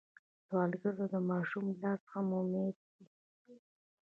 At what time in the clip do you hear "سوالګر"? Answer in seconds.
0.45-0.93